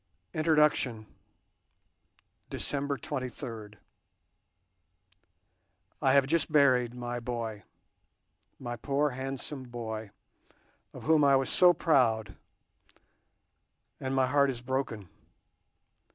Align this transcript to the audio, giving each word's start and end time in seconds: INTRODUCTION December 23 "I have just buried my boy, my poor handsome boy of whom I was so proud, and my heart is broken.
INTRODUCTION 0.33 1.05
December 2.49 2.97
23 2.97 3.77
"I 6.01 6.13
have 6.13 6.25
just 6.25 6.51
buried 6.51 6.95
my 6.95 7.19
boy, 7.19 7.61
my 8.59 8.75
poor 8.77 9.11
handsome 9.11 9.61
boy 9.61 10.09
of 10.91 11.03
whom 11.03 11.23
I 11.23 11.35
was 11.35 11.51
so 11.51 11.71
proud, 11.73 12.35
and 13.99 14.15
my 14.15 14.25
heart 14.25 14.49
is 14.49 14.59
broken. 14.59 15.07